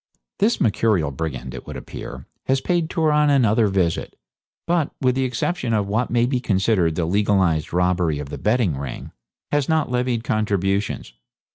This 0.39 0.59
mercurial 0.59 1.11
brigand, 1.11 1.53
it 1.53 1.67
would 1.67 1.77
appear, 1.77 2.25
has 2.47 2.59
paid 2.59 2.89
Turon 2.89 3.29
another 3.29 3.67
visit, 3.67 4.15
but, 4.65 4.89
with 4.99 5.13
the 5.13 5.25
exception 5.25 5.75
of 5.75 5.85
what 5.85 6.09
may 6.09 6.25
be 6.25 6.39
considered 6.39 6.95
the 6.95 7.05
legalised 7.05 7.71
robbery 7.71 8.17
of 8.17 8.29
the 8.29 8.39
betting 8.39 8.75
ring, 8.79 9.11
has 9.51 9.69
not 9.69 9.91
levied 9.91 10.23
contributions. 10.23 11.13